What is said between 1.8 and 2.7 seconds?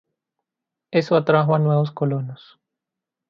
colonos.